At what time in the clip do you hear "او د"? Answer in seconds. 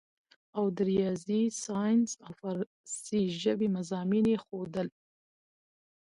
0.57-0.77